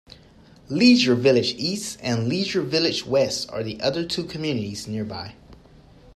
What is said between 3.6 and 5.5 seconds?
the other two communities nearby.